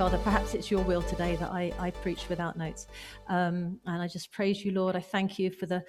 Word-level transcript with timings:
Father, 0.00 0.16
perhaps 0.24 0.54
it's 0.54 0.70
your 0.70 0.82
will 0.84 1.02
today 1.02 1.36
that 1.36 1.50
I, 1.50 1.74
I 1.78 1.90
preach 1.90 2.30
without 2.30 2.56
notes. 2.56 2.86
Um, 3.28 3.78
and 3.84 4.00
I 4.00 4.08
just 4.08 4.32
praise 4.32 4.64
you, 4.64 4.72
Lord. 4.72 4.96
I 4.96 5.00
thank 5.00 5.38
you 5.38 5.50
for 5.50 5.66
the 5.66 5.84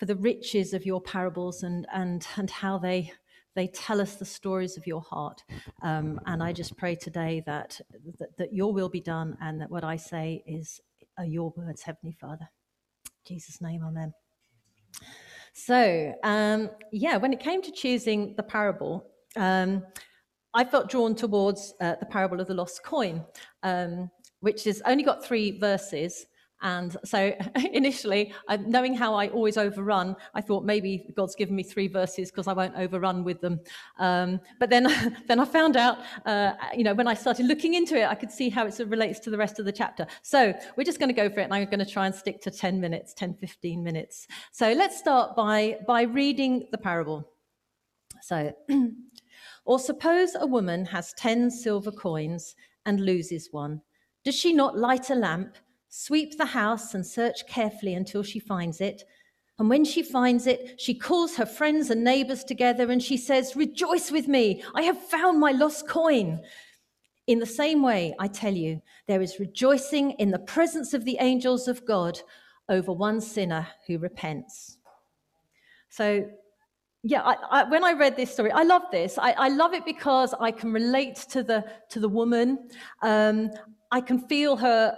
for 0.00 0.06
the 0.06 0.16
riches 0.16 0.74
of 0.74 0.84
your 0.84 1.00
parables 1.00 1.62
and 1.62 1.86
and 1.92 2.26
and 2.36 2.50
how 2.50 2.76
they 2.76 3.12
they 3.54 3.68
tell 3.68 4.00
us 4.00 4.16
the 4.16 4.24
stories 4.24 4.76
of 4.76 4.84
your 4.84 5.00
heart. 5.00 5.44
Um, 5.80 6.20
and 6.26 6.42
I 6.42 6.52
just 6.52 6.76
pray 6.76 6.96
today 6.96 7.40
that, 7.46 7.80
that 8.18 8.36
that 8.36 8.52
your 8.52 8.72
will 8.72 8.88
be 8.88 9.00
done 9.00 9.38
and 9.40 9.60
that 9.60 9.70
what 9.70 9.84
I 9.84 9.94
say 9.94 10.42
is 10.44 10.80
are 11.16 11.24
your 11.24 11.54
words, 11.56 11.82
Heavenly 11.82 12.16
Father. 12.20 12.48
In 13.04 13.36
Jesus' 13.36 13.60
name, 13.60 13.84
Amen. 13.84 14.12
So, 15.52 16.14
um, 16.24 16.68
yeah, 16.90 17.16
when 17.16 17.32
it 17.32 17.38
came 17.38 17.62
to 17.62 17.70
choosing 17.70 18.34
the 18.34 18.42
parable, 18.42 19.06
um, 19.36 19.84
I 20.54 20.64
felt 20.64 20.90
drawn 20.90 21.14
towards 21.14 21.74
uh, 21.80 21.94
the 21.98 22.06
parable 22.06 22.40
of 22.40 22.46
the 22.46 22.54
lost 22.54 22.82
coin, 22.84 23.24
um, 23.62 24.10
which 24.40 24.64
has 24.64 24.82
only 24.84 25.02
got 25.02 25.24
three 25.24 25.58
verses. 25.58 26.26
And 26.62 26.96
so 27.04 27.32
initially, 27.72 28.32
knowing 28.66 28.94
how 28.94 29.14
I 29.14 29.28
always 29.28 29.56
overrun, 29.56 30.14
I 30.34 30.40
thought 30.40 30.64
maybe 30.64 31.08
God's 31.16 31.34
given 31.34 31.56
me 31.56 31.62
three 31.62 31.88
verses 31.88 32.30
because 32.30 32.46
I 32.46 32.52
won't 32.52 32.76
overrun 32.76 33.24
with 33.24 33.40
them. 33.40 33.60
Um, 33.98 34.40
but 34.60 34.70
then, 34.70 34.86
then 35.26 35.40
I 35.40 35.44
found 35.44 35.76
out, 35.76 35.98
uh, 36.24 36.52
you 36.74 36.84
know, 36.84 36.94
when 36.94 37.08
I 37.08 37.14
started 37.14 37.46
looking 37.46 37.74
into 37.74 37.96
it, 37.98 38.06
I 38.06 38.14
could 38.14 38.30
see 38.30 38.48
how 38.48 38.66
it 38.66 38.78
relates 38.78 39.18
to 39.20 39.30
the 39.30 39.38
rest 39.38 39.58
of 39.58 39.64
the 39.64 39.72
chapter. 39.72 40.06
So 40.22 40.54
we're 40.76 40.84
just 40.84 40.98
going 40.98 41.08
to 41.08 41.14
go 41.14 41.28
for 41.28 41.40
it, 41.40 41.44
and 41.44 41.54
I'm 41.54 41.64
going 41.64 41.78
to 41.80 41.86
try 41.86 42.06
and 42.06 42.14
stick 42.14 42.40
to 42.42 42.50
10 42.50 42.80
minutes, 42.80 43.14
10, 43.14 43.34
15 43.34 43.82
minutes. 43.82 44.26
So 44.52 44.72
let's 44.72 44.98
start 44.98 45.34
by, 45.34 45.78
by 45.86 46.02
reading 46.02 46.68
the 46.70 46.78
parable. 46.78 47.28
So, 48.22 48.52
or 49.64 49.78
suppose 49.78 50.34
a 50.38 50.46
woman 50.46 50.84
has 50.86 51.12
10 51.14 51.50
silver 51.50 51.92
coins 51.92 52.54
and 52.86 53.00
loses 53.00 53.48
one. 53.52 53.80
Does 54.24 54.34
she 54.34 54.52
not 54.52 54.78
light 54.78 55.10
a 55.10 55.14
lamp? 55.14 55.56
sweep 55.94 56.38
the 56.38 56.46
house 56.46 56.94
and 56.94 57.06
search 57.06 57.46
carefully 57.46 57.92
until 57.92 58.22
she 58.22 58.38
finds 58.38 58.80
it. 58.80 59.04
And 59.58 59.68
when 59.68 59.84
she 59.84 60.02
finds 60.02 60.46
it, 60.46 60.80
she 60.80 60.94
calls 60.94 61.36
her 61.36 61.44
friends 61.44 61.90
and 61.90 62.02
neighbors 62.02 62.44
together 62.44 62.90
and 62.90 63.02
she 63.02 63.18
says, 63.18 63.54
Rejoice 63.54 64.10
with 64.10 64.26
me, 64.26 64.64
I 64.74 64.82
have 64.82 64.98
found 64.98 65.38
my 65.38 65.52
lost 65.52 65.86
coin. 65.86 66.40
In 67.26 67.38
the 67.38 67.46
same 67.46 67.82
way, 67.82 68.14
I 68.18 68.26
tell 68.26 68.54
you, 68.54 68.80
there 69.06 69.20
is 69.20 69.38
rejoicing 69.38 70.12
in 70.12 70.30
the 70.30 70.38
presence 70.38 70.94
of 70.94 71.04
the 71.04 71.18
angels 71.20 71.68
of 71.68 71.84
God 71.84 72.20
over 72.70 72.90
one 72.90 73.20
sinner 73.20 73.68
who 73.86 73.98
repents. 73.98 74.78
So, 75.90 76.26
yeah, 77.02 77.22
I, 77.22 77.34
I, 77.50 77.64
when 77.64 77.82
I 77.82 77.92
read 77.92 78.16
this 78.16 78.32
story, 78.32 78.52
I 78.52 78.62
love 78.62 78.82
this. 78.92 79.18
I, 79.18 79.32
I, 79.32 79.48
love 79.48 79.74
it 79.74 79.84
because 79.84 80.34
I 80.38 80.52
can 80.52 80.72
relate 80.72 81.16
to 81.30 81.42
the 81.42 81.64
to 81.88 81.98
the 81.98 82.08
woman. 82.08 82.68
Um, 83.02 83.50
I 83.90 84.00
can 84.00 84.20
feel 84.20 84.56
her 84.56 84.96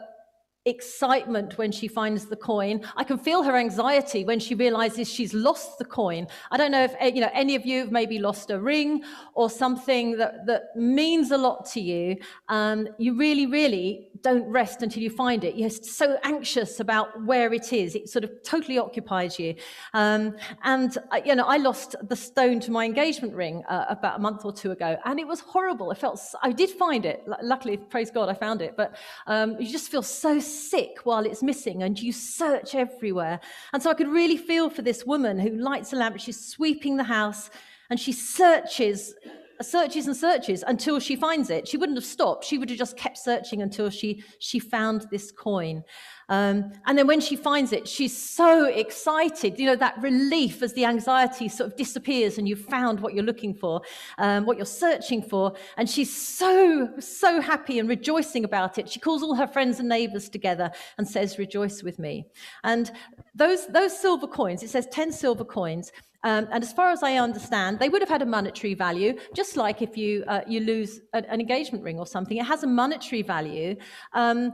excitement 0.66 1.58
when 1.58 1.70
she 1.70 1.88
finds 1.88 2.26
the 2.26 2.36
coin. 2.36 2.80
I 2.96 3.04
can 3.04 3.18
feel 3.18 3.42
her 3.42 3.56
anxiety 3.56 4.24
when 4.24 4.40
she 4.40 4.54
realizes 4.54 5.12
she's 5.12 5.34
lost 5.34 5.78
the 5.78 5.84
coin. 5.84 6.26
I 6.50 6.56
don't 6.56 6.70
know 6.70 6.84
if 6.84 6.94
eh, 6.98 7.12
you 7.14 7.20
know 7.20 7.30
any 7.34 7.54
of 7.54 7.66
you 7.66 7.80
have 7.80 7.92
maybe 7.92 8.18
lost 8.18 8.50
a 8.50 8.58
ring 8.58 9.02
or 9.34 9.50
something 9.50 10.16
that, 10.16 10.46
that 10.46 10.74
means 10.74 11.30
a 11.30 11.36
lot 11.36 11.66
to 11.72 11.80
you. 11.80 12.16
Um, 12.48 12.88
you 12.98 13.14
really, 13.14 13.46
really 13.46 14.08
don't 14.22 14.44
rest 14.44 14.82
until 14.82 15.02
you 15.02 15.10
find 15.10 15.44
it. 15.44 15.54
You're 15.54 15.68
so 15.68 16.18
anxious 16.22 16.80
about 16.80 17.24
where 17.24 17.52
it 17.52 17.72
is. 17.72 17.94
It 17.94 18.08
sort 18.08 18.24
of 18.24 18.30
totally 18.42 18.78
occupies 18.78 19.38
you. 19.38 19.54
Um, 19.92 20.34
and 20.62 20.96
uh, 21.12 21.20
you 21.24 21.34
know, 21.34 21.44
I 21.44 21.58
lost 21.58 21.94
the 22.02 22.16
stone 22.16 22.58
to 22.60 22.70
my 22.70 22.86
engagement 22.86 23.34
ring 23.34 23.62
uh, 23.68 23.84
about 23.90 24.18
a 24.18 24.22
month 24.22 24.46
or 24.46 24.52
two 24.52 24.70
ago, 24.70 24.96
and 25.04 25.20
it 25.20 25.28
was 25.28 25.40
horrible. 25.40 25.90
I 25.90 25.94
felt 25.94 26.18
I 26.42 26.52
did 26.52 26.70
find 26.70 27.04
it. 27.04 27.22
Luckily, 27.42 27.76
praise 27.76 28.10
God, 28.10 28.30
I 28.30 28.34
found 28.34 28.62
it. 28.62 28.76
But 28.78 28.96
um, 29.26 29.60
you 29.60 29.70
just 29.70 29.90
feel 29.90 30.02
so 30.02 30.40
sick 30.54 30.98
while 31.04 31.26
it's 31.26 31.42
missing 31.42 31.82
and 31.82 32.00
you 32.00 32.12
search 32.12 32.74
everywhere. 32.74 33.40
And 33.72 33.82
so 33.82 33.90
I 33.90 33.94
could 33.94 34.08
really 34.08 34.36
feel 34.36 34.70
for 34.70 34.82
this 34.82 35.04
woman 35.04 35.38
who 35.38 35.50
lights 35.50 35.92
a 35.92 35.96
lamp, 35.96 36.18
she's 36.18 36.44
sweeping 36.44 36.96
the 36.96 37.04
house 37.04 37.50
and 37.90 37.98
she 37.98 38.12
searches 38.12 39.14
searches 39.62 40.06
and 40.06 40.16
searches 40.16 40.64
until 40.66 40.98
she 41.00 41.16
finds 41.16 41.50
it. 41.50 41.66
She 41.68 41.76
wouldn't 41.76 41.98
have 41.98 42.04
stopped. 42.04 42.44
She 42.44 42.58
would 42.58 42.70
have 42.70 42.78
just 42.78 42.96
kept 42.96 43.18
searching 43.18 43.62
until 43.62 43.90
she 43.90 44.22
she 44.38 44.58
found 44.58 45.06
this 45.10 45.30
coin. 45.30 45.84
Um, 46.28 46.72
and 46.86 46.96
then 46.96 47.06
when 47.06 47.20
she 47.20 47.36
finds 47.36 47.72
it, 47.72 47.86
she's 47.86 48.16
so 48.16 48.64
excited, 48.66 49.58
you 49.58 49.66
know, 49.66 49.76
that 49.76 50.00
relief 50.00 50.62
as 50.62 50.72
the 50.72 50.84
anxiety 50.84 51.48
sort 51.48 51.70
of 51.70 51.76
disappears 51.76 52.38
and 52.38 52.48
you've 52.48 52.64
found 52.64 53.00
what 53.00 53.14
you're 53.14 53.24
looking 53.24 53.54
for, 53.54 53.82
um, 54.18 54.46
what 54.46 54.56
you're 54.56 54.66
searching 54.66 55.22
for. 55.22 55.54
And 55.76 55.88
she's 55.88 56.14
so, 56.14 56.88
so 56.98 57.40
happy 57.40 57.78
and 57.78 57.88
rejoicing 57.88 58.44
about 58.44 58.78
it. 58.78 58.88
She 58.88 59.00
calls 59.00 59.22
all 59.22 59.34
her 59.34 59.46
friends 59.46 59.80
and 59.80 59.88
neighbors 59.88 60.28
together 60.28 60.70
and 60.98 61.06
says, 61.06 61.38
Rejoice 61.38 61.82
with 61.82 61.98
me. 61.98 62.26
And 62.62 62.90
those, 63.34 63.66
those 63.66 63.98
silver 63.98 64.26
coins, 64.26 64.62
it 64.62 64.70
says 64.70 64.86
10 64.90 65.12
silver 65.12 65.44
coins. 65.44 65.92
Um, 66.24 66.48
and 66.50 66.64
as 66.64 66.72
far 66.72 66.90
as 66.90 67.02
I 67.02 67.16
understand, 67.16 67.78
they 67.78 67.88
would 67.88 68.02
have 68.02 68.08
had 68.08 68.22
a 68.22 68.26
monetary 68.26 68.74
value, 68.74 69.18
just 69.34 69.56
like 69.56 69.82
if 69.82 69.96
you 69.96 70.24
uh, 70.26 70.40
you 70.46 70.60
lose 70.60 71.00
a, 71.12 71.18
an 71.30 71.40
engagement 71.40 71.84
ring 71.84 71.98
or 71.98 72.06
something. 72.06 72.36
It 72.36 72.46
has 72.46 72.62
a 72.62 72.66
monetary 72.66 73.22
value. 73.22 73.76
Um, 74.12 74.52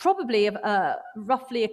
probably 0.00 0.48
uh, 0.48 0.94
roughly 1.14 1.64
a, 1.64 1.68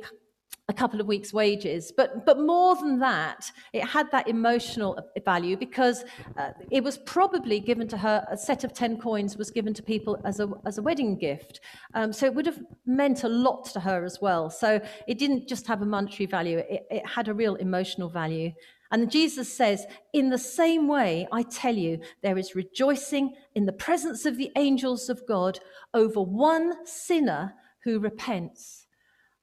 a 0.70 0.74
couple 0.74 1.00
of 1.00 1.08
weeks' 1.08 1.32
wages. 1.32 1.94
But, 1.96 2.26
but 2.26 2.40
more 2.40 2.76
than 2.76 3.00
that, 3.00 3.50
it 3.72 3.86
had 3.86 4.12
that 4.12 4.28
emotional 4.28 5.00
value 5.24 5.56
because 5.56 6.04
uh, 6.38 6.50
it 6.70 6.84
was 6.84 6.98
probably 6.98 7.62
given 7.62 7.88
to 7.88 7.98
her, 7.98 8.26
a 8.30 8.38
set 8.38 8.66
of 8.66 8.74
10 8.74 9.00
coins 9.00 9.38
was 9.38 9.50
given 9.50 9.74
to 9.76 9.82
people 9.82 10.20
as 10.26 10.42
a, 10.42 10.50
as 10.66 10.78
a 10.78 10.82
wedding 10.82 11.18
gift. 11.18 11.62
Um, 11.94 12.12
so 12.12 12.26
it 12.26 12.36
would 12.36 12.46
have 12.46 12.60
meant 12.86 13.24
a 13.24 13.30
lot 13.30 13.66
to 13.72 13.80
her 13.80 14.04
as 14.04 14.20
well. 14.22 14.50
So 14.50 14.82
it 15.08 15.18
didn't 15.18 15.48
just 15.48 15.66
have 15.68 15.82
a 15.82 15.86
monetary 15.86 16.28
value, 16.28 16.58
it, 16.58 16.86
it 16.92 17.08
had 17.08 17.30
a 17.30 17.34
real 17.34 17.56
emotional 17.56 18.10
value. 18.10 18.52
And 18.92 19.12
Jesus 19.12 19.52
says, 19.52 19.86
In 20.14 20.30
the 20.30 20.38
same 20.38 20.88
way, 20.88 21.28
I 21.32 21.44
tell 21.44 21.76
you, 21.76 22.00
there 22.22 22.38
is 22.38 22.56
rejoicing 22.56 23.36
in 23.56 23.66
the 23.66 23.74
presence 23.74 24.26
of 24.26 24.38
the 24.38 24.52
angels 24.56 25.10
of 25.10 25.26
God 25.28 25.60
over 25.94 26.22
one 26.22 26.86
sinner 26.86 27.54
who 27.84 28.00
repents. 28.00 28.88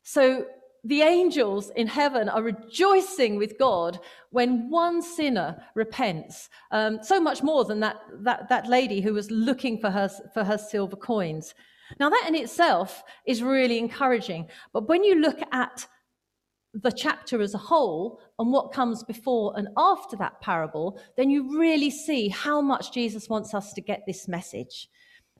So 0.02 0.46
the 0.84 1.00
angels 1.00 1.70
in 1.76 1.86
heaven 1.86 2.28
are 2.28 2.42
rejoicing 2.42 3.36
with 3.36 3.58
God 3.58 3.98
when 4.30 4.68
one 4.68 5.00
sinner 5.00 5.62
repents. 5.74 6.50
Um, 6.70 6.98
so 7.02 7.18
much 7.18 7.42
more 7.42 7.64
than 7.64 7.80
that, 7.80 7.96
that, 8.20 8.48
that 8.50 8.68
lady 8.68 9.00
who 9.00 9.14
was 9.14 9.30
looking 9.30 9.78
for 9.78 9.90
her, 9.90 10.10
for 10.34 10.44
her 10.44 10.58
silver 10.58 10.96
coins. 10.96 11.54
Now, 11.98 12.10
that 12.10 12.26
in 12.28 12.34
itself 12.34 13.02
is 13.26 13.42
really 13.42 13.78
encouraging. 13.78 14.48
But 14.72 14.88
when 14.88 15.04
you 15.04 15.16
look 15.16 15.38
at 15.52 15.86
the 16.82 16.90
chapter 16.90 17.40
as 17.40 17.54
a 17.54 17.58
whole 17.58 18.20
and 18.38 18.52
what 18.52 18.72
comes 18.72 19.04
before 19.04 19.54
and 19.56 19.68
after 19.76 20.16
that 20.16 20.40
parable, 20.40 21.00
then 21.16 21.30
you 21.30 21.58
really 21.58 21.90
see 21.90 22.28
how 22.28 22.60
much 22.60 22.92
Jesus 22.92 23.28
wants 23.28 23.54
us 23.54 23.72
to 23.74 23.80
get 23.80 24.02
this 24.06 24.26
message. 24.26 24.88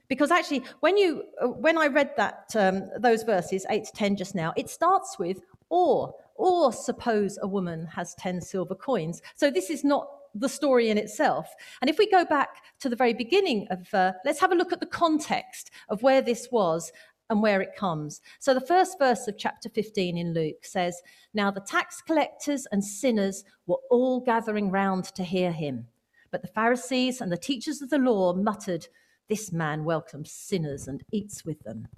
Because 0.09 0.31
actually, 0.31 0.63
when 0.81 0.97
you 0.97 1.25
uh, 1.43 1.49
when 1.49 1.77
I 1.79 1.87
read 1.87 2.11
that 2.17 2.55
um, 2.57 2.89
those 2.99 3.23
verses 3.23 3.67
eight 3.71 3.85
to 3.85 3.93
ten 3.93 4.17
just 4.17 4.35
now, 4.35 4.53
it 4.57 4.71
starts 4.71 5.19
with 5.19 5.41
or 5.71 6.15
or 6.37 6.73
suppose 6.73 7.39
a 7.41 7.49
woman 7.49 7.87
has 7.87 8.15
ten 8.15 8.41
silver 8.41 8.75
coins. 8.75 9.23
So 9.35 9.51
this 9.51 9.71
is 9.71 9.83
not 9.83 10.09
the 10.35 10.49
story 10.49 10.91
in 10.91 10.99
itself. 10.99 11.47
And 11.81 11.89
if 11.89 11.97
we 11.97 12.11
go 12.11 12.25
back 12.25 12.49
to 12.81 12.89
the 12.89 12.97
very 12.97 13.15
beginning 13.15 13.69
of, 13.71 13.93
uh, 13.95 14.13
let's 14.25 14.41
have 14.41 14.51
a 14.51 14.57
look 14.57 14.73
at 14.73 14.81
the 14.81 14.87
context 14.87 15.71
of 15.89 16.03
where 16.03 16.21
this 16.21 16.49
was 16.51 16.93
and 17.31 17.43
where 17.43 17.61
it 17.61 17.77
comes. 17.77 18.21
So 18.39 18.55
the 18.55 18.61
first 18.61 18.99
verse 18.99 19.27
of 19.29 19.39
chapter 19.39 19.69
15 19.69 20.17
in 20.17 20.35
Luke 20.35 20.65
says, 20.65 21.01
Now 21.33 21.51
the 21.51 21.61
tax 21.61 22.03
collectors 22.03 22.67
and 22.71 22.85
sinners 22.85 23.45
were 23.67 23.79
all 23.91 24.21
gathering 24.21 24.71
round 24.71 25.05
to 25.17 25.25
hear 25.25 25.53
him. 25.53 25.87
But 26.31 26.43
the 26.43 26.49
Pharisees 26.49 27.21
and 27.21 27.31
the 27.31 27.37
teachers 27.37 27.81
of 27.81 27.91
the 27.91 27.99
law 27.99 28.35
muttered, 28.35 28.89
this 29.29 29.53
man 29.53 29.85
welcomes 29.85 30.33
sinners 30.33 30.89
and 30.89 31.03
eats 31.13 31.45
with 31.45 31.61
them. 31.61 31.89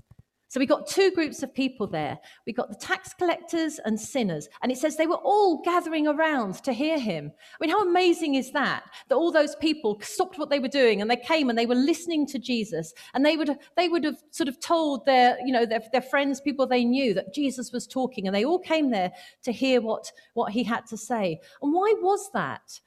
So 0.48 0.60
we 0.60 0.66
got 0.66 0.86
two 0.86 1.10
groups 1.10 1.42
of 1.42 1.52
people 1.52 1.86
there. 1.86 2.18
We 2.46 2.52
got 2.52 2.68
the 2.68 2.76
tax 2.76 3.12
collectors 3.14 3.80
and 3.84 3.98
sinners. 3.98 4.48
And 4.62 4.70
it 4.70 4.78
says 4.78 4.96
they 4.96 5.08
were 5.08 5.16
all 5.16 5.60
gathering 5.62 6.06
around 6.06 6.62
to 6.64 6.72
hear 6.72 6.98
him. 6.98 7.32
I 7.34 7.56
mean, 7.60 7.70
how 7.70 7.82
amazing 7.82 8.36
is 8.36 8.52
that? 8.52 8.84
That 9.08 9.16
all 9.16 9.32
those 9.32 9.56
people 9.56 9.98
stopped 10.02 10.38
what 10.38 10.48
they 10.48 10.60
were 10.60 10.68
doing 10.68 11.02
and 11.02 11.10
they 11.10 11.16
came 11.16 11.50
and 11.50 11.58
they 11.58 11.66
were 11.66 11.74
listening 11.74 12.26
to 12.28 12.38
Jesus. 12.38 12.94
And 13.14 13.26
they 13.26 13.36
would, 13.36 13.58
they 13.76 13.88
would 13.88 14.04
have 14.04 14.22
sort 14.30 14.48
of 14.48 14.60
told 14.60 15.04
their, 15.04 15.36
you 15.44 15.52
know, 15.52 15.66
their, 15.66 15.82
their 15.90 16.02
friends, 16.02 16.40
people 16.40 16.66
they 16.66 16.84
knew 16.84 17.12
that 17.14 17.34
Jesus 17.34 17.72
was 17.72 17.86
talking. 17.86 18.26
And 18.26 18.34
they 18.34 18.44
all 18.44 18.60
came 18.60 18.90
there 18.90 19.12
to 19.42 19.52
hear 19.52 19.80
what, 19.80 20.12
what 20.34 20.52
he 20.52 20.62
had 20.62 20.86
to 20.86 20.96
say. 20.96 21.40
And 21.60 21.72
why 21.72 21.92
was 22.00 22.30
that? 22.32 22.80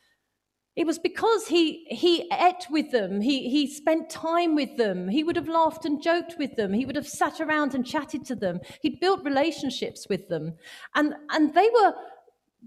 It 0.75 0.85
was 0.85 0.99
because 0.99 1.47
he, 1.47 1.85
he 1.89 2.29
ate 2.31 2.67
with 2.69 2.91
them, 2.91 3.21
he, 3.21 3.49
he 3.49 3.67
spent 3.67 4.09
time 4.09 4.55
with 4.55 4.77
them, 4.77 5.09
he 5.09 5.23
would 5.23 5.35
have 5.35 5.49
laughed 5.49 5.83
and 5.83 6.01
joked 6.01 6.35
with 6.39 6.55
them, 6.55 6.73
he 6.73 6.85
would 6.85 6.95
have 6.95 7.07
sat 7.07 7.41
around 7.41 7.75
and 7.75 7.85
chatted 7.85 8.25
to 8.27 8.35
them, 8.35 8.59
he'd 8.81 8.99
built 8.99 9.23
relationships 9.25 10.07
with 10.09 10.29
them. 10.29 10.53
And, 10.95 11.15
and 11.31 11.53
they, 11.53 11.69
were, 11.73 11.93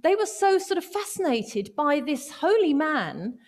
they 0.02 0.14
were 0.14 0.26
so 0.26 0.58
sort 0.58 0.78
of 0.78 0.84
fascinated 0.84 1.70
by 1.76 2.00
this 2.00 2.30
holy 2.30 2.74
man 2.74 3.38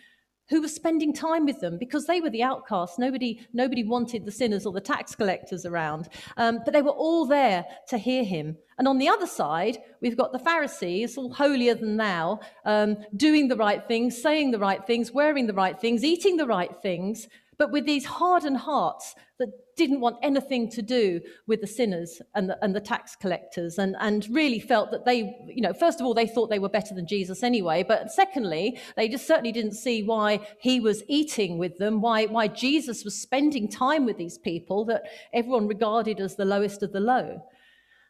who 0.49 0.61
was 0.61 0.75
spending 0.75 1.13
time 1.13 1.47
with 1.47 1.61
them 1.61 1.79
because 1.79 2.07
they 2.07 2.21
were 2.21 2.31
the 2.31 2.43
outcasts. 2.43 2.99
Nobody, 2.99 3.47
nobody 3.53 3.85
wanted 3.85 4.25
the 4.25 4.33
sinners 4.33 4.67
or 4.67 4.73
the 4.73 4.81
tax 4.81 5.15
collectors 5.15 5.65
around, 5.65 6.09
um, 6.37 6.61
but 6.65 6.75
they 6.75 6.83
were 6.83 6.91
all 6.91 7.27
there 7.27 7.65
to 7.89 7.99
hear 7.99 8.25
him. 8.25 8.57
And 8.79 8.89
on 8.89 8.99
the 8.99 9.09
other 9.09 9.27
side, 9.27 9.79
we've 10.01 10.17
got 10.17 10.33
the 10.33 10.39
Pharisees, 10.39 11.17
all 11.17 11.33
holier 11.33 11.75
than 11.75 11.97
thou, 11.97 12.41
um, 12.65 12.97
doing 13.17 13.49
the 13.49 13.57
right 13.57 13.87
things, 13.87 14.21
saying 14.21 14.51
the 14.51 14.59
right 14.59 14.85
things, 14.87 15.13
wearing 15.13 15.47
the 15.47 15.55
right 15.55 15.81
things, 15.81 16.05
eating 16.05 16.37
the 16.37 16.47
right 16.47 16.75
things, 16.83 17.29
but 17.57 17.71
with 17.71 17.87
these 17.87 18.05
hardened 18.05 18.59
hearts 18.59 19.15
that 19.39 19.49
didn't 19.77 20.01
want 20.01 20.17
anything 20.23 20.71
to 20.71 20.83
do 20.83 21.21
with 21.47 21.61
the 21.61 21.67
sinners 21.67 22.21
and 22.35 22.49
the, 22.49 22.65
and 22.65 22.75
the 22.75 22.81
tax 22.81 23.17
collectors 23.17 23.79
and, 23.79 23.97
and 24.01 24.27
really 24.31 24.61
felt 24.61 24.91
that 24.91 25.05
they, 25.05 25.37
you 25.49 25.61
know, 25.61 25.73
first 25.73 26.01
of 26.01 26.07
all, 26.07 26.15
they 26.15 26.27
thought 26.27 26.51
they 26.51 26.59
were 26.59 26.69
better 26.69 26.95
than 26.95 27.07
Jesus 27.07 27.43
anyway. 27.43 27.83
But 27.83 28.11
secondly, 28.11 28.79
they 28.97 29.09
just 29.09 29.27
certainly 29.27 29.53
didn't 29.53 29.75
see 29.75 30.03
why 30.03 30.47
he 30.61 30.81
was 30.81 31.03
eating 31.09 31.59
with 31.59 31.79
them, 31.79 32.01
why, 32.01 32.27
why 32.27 32.49
Jesus 32.49 33.05
was 33.05 33.21
spending 33.21 33.69
time 33.69 34.05
with 34.05 34.17
these 34.17 34.39
people 34.39 34.85
that 34.87 35.03
everyone 35.33 35.67
regarded 35.67 36.21
as 36.21 36.37
the 36.37 36.45
lowest 36.45 36.83
of 36.83 36.93
the 36.93 37.01
low. 37.01 37.43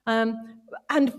Um, 0.06 0.36
and 0.90 1.14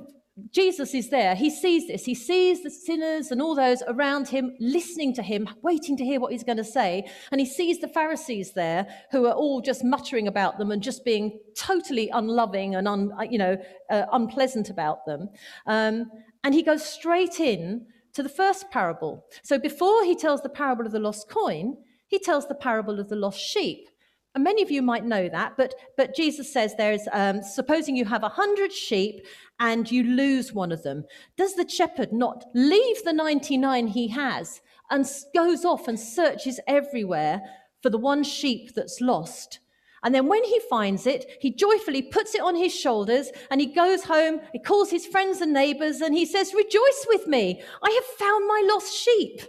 Jesus 0.51 0.93
is 0.93 1.09
there. 1.09 1.33
He 1.33 1.49
sees 1.49 1.87
this. 1.87 2.03
He 2.03 2.13
sees 2.13 2.61
the 2.61 2.69
sinners 2.69 3.31
and 3.31 3.41
all 3.41 3.55
those 3.55 3.81
around 3.87 4.27
him 4.27 4.53
listening 4.59 5.13
to 5.15 5.21
him, 5.21 5.47
waiting 5.61 5.95
to 5.95 6.03
hear 6.03 6.19
what 6.19 6.33
he's 6.33 6.43
going 6.43 6.57
to 6.57 6.63
say. 6.63 7.09
And 7.31 7.39
he 7.39 7.45
sees 7.45 7.79
the 7.79 7.87
Pharisees 7.87 8.51
there 8.51 8.85
who 9.11 9.25
are 9.27 9.33
all 9.33 9.61
just 9.61 9.83
muttering 9.83 10.27
about 10.27 10.57
them 10.57 10.71
and 10.71 10.83
just 10.83 11.05
being 11.05 11.39
totally 11.57 12.09
unloving 12.09 12.75
and 12.75 12.85
un, 12.85 13.11
you 13.29 13.37
know, 13.37 13.57
uh, 13.89 14.05
unpleasant 14.11 14.69
about 14.69 15.05
them. 15.05 15.29
Um, 15.67 16.11
and 16.43 16.53
he 16.53 16.63
goes 16.63 16.83
straight 16.83 17.39
in 17.39 17.87
to 18.13 18.21
the 18.21 18.29
first 18.29 18.69
parable. 18.71 19.25
So 19.41 19.57
before 19.57 20.03
he 20.03 20.15
tells 20.15 20.41
the 20.41 20.49
parable 20.49 20.85
of 20.85 20.91
the 20.91 20.99
lost 20.99 21.29
coin, 21.29 21.77
he 22.07 22.19
tells 22.19 22.47
the 22.47 22.55
parable 22.55 22.99
of 22.99 23.07
the 23.07 23.15
lost 23.15 23.39
sheep. 23.39 23.87
And 24.35 24.43
many 24.43 24.61
of 24.61 24.69
you 24.69 24.81
might 24.81 25.05
know 25.05 25.29
that, 25.29 25.53
but, 25.55 25.73
but 25.95 26.13
Jesus 26.13 26.51
says 26.51 26.75
there 26.75 26.91
is, 26.91 27.07
um, 27.13 27.41
supposing 27.41 27.95
you 27.95 28.03
have 28.03 28.23
a 28.23 28.29
hundred 28.29 28.73
sheep 28.73 29.25
and 29.59 29.89
you 29.89 30.03
lose 30.03 30.53
one 30.53 30.71
of 30.71 30.83
them, 30.83 31.05
does 31.37 31.55
the 31.55 31.67
shepherd 31.67 32.11
not 32.11 32.45
leave 32.53 33.03
the 33.03 33.13
99 33.13 33.87
he 33.87 34.07
has 34.09 34.61
and 34.89 35.09
goes 35.33 35.65
off 35.65 35.87
and 35.87 35.99
searches 35.99 36.59
everywhere 36.67 37.41
for 37.81 37.89
the 37.89 37.97
one 37.97 38.23
sheep 38.23 38.73
that's 38.75 39.01
lost? 39.01 39.59
And 40.03 40.13
then 40.13 40.27
when 40.27 40.43
he 40.43 40.59
finds 40.69 41.07
it, 41.07 41.25
he 41.41 41.51
joyfully 41.51 42.03
puts 42.03 42.35
it 42.35 42.41
on 42.41 42.55
his 42.55 42.73
shoulders 42.73 43.31
and 43.49 43.59
he 43.59 43.67
goes 43.67 44.03
home, 44.03 44.39
he 44.53 44.59
calls 44.59 44.91
his 44.91 45.07
friends 45.07 45.41
and 45.41 45.51
neighbors 45.51 45.99
and 46.01 46.13
he 46.13 46.27
says, 46.27 46.53
Rejoice 46.53 47.05
with 47.09 47.25
me, 47.25 47.61
I 47.81 47.89
have 47.89 48.05
found 48.19 48.47
my 48.47 48.63
lost 48.71 48.93
sheep. 48.93 49.41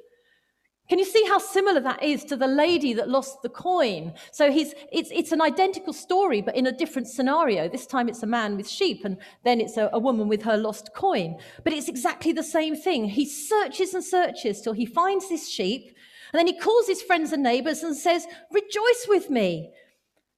Can 0.89 1.01
you 1.01 1.05
see 1.05 1.25
how 1.25 1.39
similar 1.39 1.81
that 1.81 2.03
is 2.03 2.25
to 2.27 2.37
the 2.37 2.47
lady 2.47 2.93
that 2.95 3.09
lost 3.09 3.43
the 3.43 3.49
coin? 3.49 4.13
So 4.31 4.53
he's, 4.53 4.73
it's, 4.93 5.11
it's 5.13 5.33
an 5.33 5.43
identical 5.43 5.93
story, 5.93 6.41
but 6.41 6.55
in 6.55 6.69
a 6.69 6.73
different 6.73 7.09
scenario. 7.09 7.69
This 7.69 7.87
time 7.87 8.09
it's 8.09 8.23
a 8.23 8.27
man 8.27 8.57
with 8.57 8.69
sheep, 8.69 9.05
and 9.05 9.17
then 9.45 9.61
it's 9.61 9.77
a, 9.77 9.91
a 9.93 9.99
woman 9.99 10.29
with 10.29 10.43
her 10.43 10.57
lost 10.57 10.95
coin. 10.95 11.39
But 11.65 11.73
it's 11.73 11.89
exactly 11.89 12.33
the 12.33 12.45
same 12.45 12.77
thing. 12.77 13.09
He 13.09 13.27
searches 13.27 13.95
and 13.95 14.05
searches 14.05 14.61
till 14.61 14.75
he 14.75 14.87
finds 14.87 15.29
this 15.29 15.49
sheep, 15.49 15.97
and 16.33 16.39
then 16.39 16.47
he 16.47 16.59
calls 16.59 16.87
his 16.87 17.03
friends 17.03 17.33
and 17.33 17.43
neighbors 17.43 17.83
and 17.83 17.97
says, 17.97 18.27
Rejoice 18.53 19.07
with 19.09 19.29
me. 19.29 19.73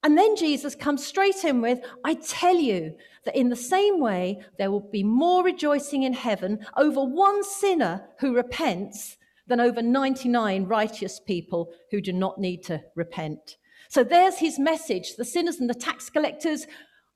And 0.03 0.17
then 0.17 0.37
Jesus 0.37 0.75
comes 0.75 1.05
straight 1.05 1.45
in 1.45 1.61
with, 1.61 1.81
I 2.05 2.15
tell 2.15 2.57
you 2.57 2.95
that 3.25 3.37
in 3.37 3.51
the 3.51 3.57
same 3.57 4.01
way, 4.01 4.41
there 4.57 4.71
will 4.71 4.89
be 4.89 5.03
more 5.03 5.45
rejoicing 5.45 6.05
in 6.05 6.15
heaven 6.15 6.65
over 6.77 7.05
one 7.05 7.43
sinner 7.45 8.09
who 8.21 8.35
repents 8.35 9.18
than 9.49 9.61
over 9.61 9.83
99 9.83 10.65
righteous 10.65 11.21
people 11.21 11.73
who 11.91 12.01
do 12.01 12.13
not 12.13 12.39
need 12.39 12.63
to 12.65 12.83
repent. 12.95 13.57
So 13.89 14.05
there's 14.05 14.39
his 14.39 14.59
message. 14.59 15.17
The 15.17 15.25
sinners 15.25 15.57
and 15.57 15.69
the 15.69 15.75
tax 15.75 16.11
collectors, 16.11 16.67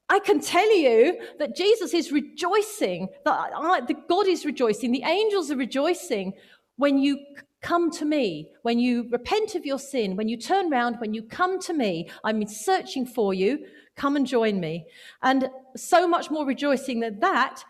I 0.08 0.18
can 0.18 0.40
tell 0.40 0.74
you 0.74 1.18
that 1.38 1.54
Jesus 1.54 1.94
is 1.94 2.10
rejoicing, 2.10 3.08
that, 3.24 3.52
I, 3.54 3.80
that 3.80 4.08
God 4.08 4.26
is 4.26 4.44
rejoicing, 4.44 4.92
the 4.92 5.04
angels 5.04 5.50
are 5.50 5.56
rejoicing 5.56 6.32
when 6.76 6.98
you 6.98 7.18
come 7.60 7.90
to 7.92 8.04
me, 8.04 8.50
when 8.62 8.78
you 8.78 9.08
repent 9.10 9.54
of 9.54 9.64
your 9.64 9.78
sin, 9.78 10.16
when 10.16 10.28
you 10.28 10.36
turn 10.36 10.68
round, 10.68 10.96
when 10.98 11.14
you 11.14 11.22
come 11.22 11.60
to 11.60 11.72
me. 11.72 12.10
I'm 12.24 12.44
searching 12.46 13.06
for 13.06 13.32
you. 13.32 13.66
Come 13.94 14.16
and 14.16 14.26
join 14.26 14.58
me. 14.58 14.86
And 15.22 15.48
so 15.76 16.08
much 16.08 16.30
more 16.30 16.44
rejoicing 16.44 17.00
than 17.00 17.20
that 17.20 17.62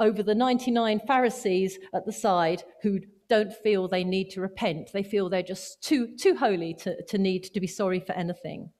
over 0.00 0.22
the 0.22 0.34
99 0.34 1.00
Pharisees 1.06 1.78
at 1.94 2.06
the 2.06 2.12
side 2.12 2.62
who 2.82 3.00
don't 3.28 3.52
feel 3.52 3.88
they 3.88 4.04
need 4.04 4.30
to 4.30 4.40
repent. 4.40 4.90
They 4.92 5.02
feel 5.02 5.28
they're 5.28 5.42
just 5.42 5.82
too, 5.82 6.16
too 6.16 6.36
holy 6.36 6.74
to, 6.74 7.02
to 7.04 7.18
need 7.18 7.44
to 7.44 7.60
be 7.60 7.66
sorry 7.66 8.00
for 8.00 8.12
anything. 8.12 8.70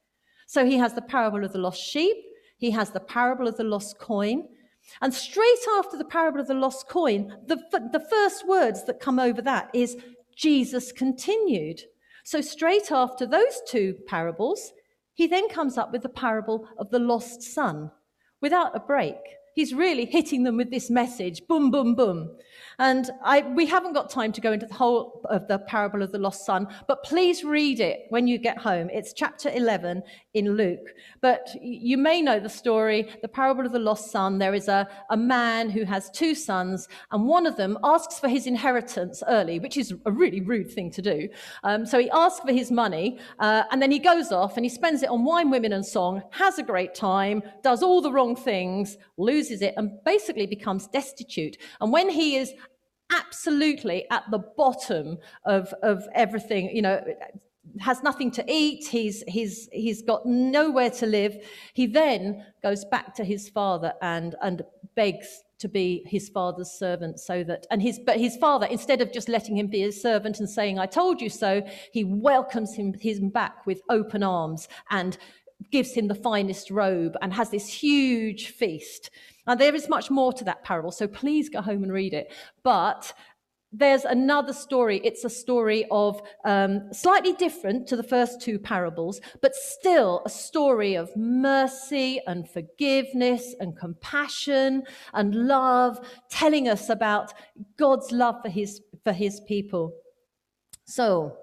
So 0.46 0.64
he 0.64 0.78
has 0.78 0.94
the 0.94 1.02
parable 1.02 1.44
of 1.44 1.52
the 1.52 1.58
lost 1.58 1.82
sheep, 1.82 2.16
he 2.56 2.70
has 2.70 2.90
the 2.90 3.00
parable 3.00 3.46
of 3.46 3.56
the 3.56 3.64
lost 3.64 3.98
coin. 3.98 4.44
And 5.02 5.12
straight 5.12 5.58
after 5.76 5.98
the 5.98 6.04
parable 6.04 6.40
of 6.40 6.46
the 6.46 6.54
lost 6.54 6.88
coin, 6.88 7.36
the, 7.46 7.56
the 7.70 8.06
first 8.10 8.48
words 8.48 8.84
that 8.84 9.00
come 9.00 9.18
over 9.18 9.42
that 9.42 9.70
is 9.74 9.98
Jesus 10.34 10.92
continued. 10.92 11.82
So, 12.24 12.40
straight 12.40 12.90
after 12.90 13.26
those 13.26 13.60
two 13.66 13.96
parables, 14.06 14.72
he 15.12 15.26
then 15.26 15.48
comes 15.48 15.76
up 15.76 15.92
with 15.92 16.02
the 16.02 16.08
parable 16.08 16.68
of 16.78 16.90
the 16.90 16.98
lost 16.98 17.42
son 17.42 17.90
without 18.40 18.74
a 18.74 18.80
break. 18.80 19.16
He's 19.58 19.74
really 19.74 20.04
hitting 20.04 20.44
them 20.44 20.56
with 20.56 20.70
this 20.70 20.88
message 20.88 21.44
boom, 21.48 21.72
boom, 21.72 21.96
boom. 21.96 22.30
And 22.78 23.10
I, 23.24 23.40
we 23.40 23.66
haven't 23.66 23.92
got 23.92 24.08
time 24.08 24.30
to 24.32 24.40
go 24.40 24.52
into 24.52 24.66
the 24.66 24.74
whole 24.74 25.20
of 25.30 25.48
the 25.48 25.58
parable 25.58 26.00
of 26.00 26.12
the 26.12 26.18
lost 26.18 26.46
son, 26.46 26.68
but 26.86 27.02
please 27.02 27.42
read 27.42 27.80
it 27.80 28.02
when 28.10 28.28
you 28.28 28.38
get 28.38 28.56
home. 28.56 28.88
It's 28.92 29.12
chapter 29.12 29.50
11 29.50 30.02
in 30.34 30.52
Luke. 30.52 30.94
But 31.20 31.48
you 31.60 31.98
may 31.98 32.22
know 32.22 32.38
the 32.38 32.48
story, 32.48 33.08
the 33.20 33.28
parable 33.28 33.66
of 33.66 33.72
the 33.72 33.80
lost 33.80 34.12
son. 34.12 34.38
There 34.38 34.54
is 34.54 34.68
a, 34.68 34.86
a 35.10 35.16
man 35.16 35.70
who 35.70 35.84
has 35.84 36.08
two 36.10 36.36
sons, 36.36 36.88
and 37.10 37.26
one 37.26 37.46
of 37.46 37.56
them 37.56 37.78
asks 37.82 38.20
for 38.20 38.28
his 38.28 38.46
inheritance 38.46 39.24
early, 39.26 39.58
which 39.58 39.76
is 39.76 39.92
a 40.06 40.12
really 40.12 40.40
rude 40.40 40.70
thing 40.70 40.92
to 40.92 41.02
do. 41.02 41.28
Um, 41.64 41.84
so 41.84 41.98
he 41.98 42.08
asks 42.10 42.40
for 42.40 42.52
his 42.52 42.70
money, 42.70 43.18
uh, 43.40 43.64
and 43.72 43.82
then 43.82 43.90
he 43.90 43.98
goes 43.98 44.30
off 44.30 44.56
and 44.56 44.64
he 44.64 44.70
spends 44.70 45.02
it 45.02 45.08
on 45.08 45.24
wine, 45.24 45.50
women, 45.50 45.72
and 45.72 45.84
song, 45.84 46.22
has 46.30 46.58
a 46.60 46.62
great 46.62 46.94
time, 46.94 47.42
does 47.64 47.82
all 47.82 48.00
the 48.00 48.12
wrong 48.12 48.36
things, 48.36 48.96
loses 49.16 49.62
it, 49.62 49.74
and 49.76 49.90
basically 50.04 50.46
becomes 50.46 50.86
destitute. 50.86 51.56
And 51.80 51.92
when 51.92 52.08
he 52.08 52.36
is 52.36 52.52
absolutely 53.10 54.08
at 54.10 54.24
the 54.30 54.38
bottom 54.38 55.18
of, 55.44 55.72
of 55.82 56.06
everything, 56.14 56.70
you 56.74 56.82
know, 56.82 57.02
has 57.80 58.02
nothing 58.02 58.30
to 58.32 58.44
eat, 58.48 58.86
he's, 58.86 59.22
he's, 59.28 59.68
he's 59.72 60.02
got 60.02 60.26
nowhere 60.26 60.90
to 60.90 61.06
live. 61.06 61.36
He 61.74 61.86
then 61.86 62.44
goes 62.62 62.84
back 62.84 63.14
to 63.16 63.24
his 63.24 63.48
father 63.48 63.92
and, 64.02 64.34
and 64.42 64.62
begs 64.94 65.44
to 65.58 65.68
be 65.68 66.04
his 66.06 66.28
father's 66.28 66.70
servant 66.70 67.18
so 67.18 67.42
that 67.42 67.66
and 67.70 67.82
his 67.82 67.98
but 67.98 68.16
his 68.18 68.36
father 68.36 68.66
instead 68.66 69.00
of 69.00 69.12
just 69.12 69.28
letting 69.28 69.56
him 69.56 69.66
be 69.66 69.80
his 69.80 70.00
servant 70.00 70.38
and 70.38 70.48
saying 70.48 70.78
i 70.78 70.86
told 70.86 71.20
you 71.20 71.28
so 71.28 71.60
he 71.92 72.04
welcomes 72.04 72.74
him 72.74 72.94
him 72.94 73.28
back 73.28 73.66
with 73.66 73.80
open 73.90 74.22
arms 74.22 74.68
and 74.90 75.18
gives 75.72 75.92
him 75.92 76.06
the 76.06 76.14
finest 76.14 76.70
robe 76.70 77.16
and 77.20 77.32
has 77.32 77.50
this 77.50 77.68
huge 77.68 78.48
feast 78.50 79.10
and 79.48 79.60
there 79.60 79.74
is 79.74 79.88
much 79.88 80.10
more 80.10 80.32
to 80.34 80.44
that 80.44 80.62
parable, 80.62 80.92
so 80.92 81.08
please 81.08 81.48
go 81.48 81.60
home 81.60 81.82
and 81.82 81.92
read 81.92 82.14
it. 82.14 82.32
But 82.62 83.12
there's 83.72 84.04
another 84.04 84.52
story. 84.52 85.00
It's 85.04 85.24
a 85.24 85.30
story 85.30 85.84
of 85.90 86.20
um, 86.44 86.88
slightly 86.92 87.34
different 87.34 87.86
to 87.88 87.96
the 87.96 88.02
first 88.02 88.40
two 88.40 88.58
parables, 88.58 89.20
but 89.42 89.54
still 89.54 90.22
a 90.24 90.30
story 90.30 90.94
of 90.94 91.14
mercy 91.16 92.20
and 92.26 92.48
forgiveness 92.48 93.54
and 93.60 93.76
compassion 93.76 94.84
and 95.12 95.34
love, 95.34 96.00
telling 96.30 96.68
us 96.68 96.88
about 96.88 97.34
God's 97.76 98.10
love 98.10 98.36
for 98.42 98.48
his, 98.48 98.80
for 99.04 99.12
his 99.12 99.40
people. 99.40 99.92
So, 100.86 101.36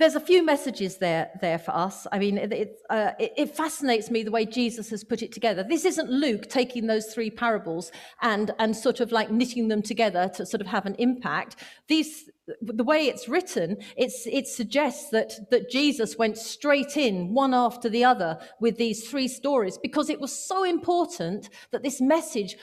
there's 0.00 0.14
a 0.14 0.20
few 0.20 0.42
messages 0.42 0.96
there 0.96 1.30
there 1.40 1.58
for 1.58 1.72
us. 1.72 2.06
I 2.10 2.18
mean, 2.18 2.38
it, 2.38 2.80
uh, 2.88 3.12
it, 3.18 3.32
it, 3.36 3.54
fascinates 3.54 4.10
me 4.10 4.22
the 4.22 4.30
way 4.30 4.46
Jesus 4.46 4.88
has 4.90 5.04
put 5.04 5.22
it 5.22 5.30
together. 5.30 5.62
This 5.62 5.84
isn't 5.84 6.10
Luke 6.10 6.48
taking 6.48 6.86
those 6.86 7.12
three 7.12 7.30
parables 7.30 7.92
and 8.22 8.50
and 8.58 8.74
sort 8.74 9.00
of 9.00 9.12
like 9.12 9.30
knitting 9.30 9.68
them 9.68 9.82
together 9.82 10.30
to 10.36 10.46
sort 10.46 10.62
of 10.62 10.66
have 10.68 10.86
an 10.86 10.96
impact. 10.98 11.56
These 11.86 12.30
the 12.62 12.84
way 12.84 13.06
it's 13.06 13.28
written, 13.28 13.76
it's, 13.96 14.26
it 14.26 14.48
suggests 14.48 15.10
that, 15.10 15.50
that 15.50 15.70
Jesus 15.70 16.16
went 16.18 16.36
straight 16.36 16.96
in 16.96 17.32
one 17.32 17.54
after 17.54 17.88
the 17.88 18.04
other 18.04 18.38
with 18.60 18.76
these 18.76 19.08
three 19.08 19.28
stories 19.28 19.78
because 19.78 20.10
it 20.10 20.20
was 20.20 20.32
so 20.32 20.64
important 20.64 21.48
that 21.70 21.84
this 21.84 22.00
message 22.00 22.56